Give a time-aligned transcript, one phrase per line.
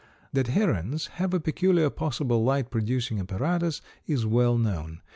[0.33, 5.01] That herons have a peculiar possible light producing apparatus is well known.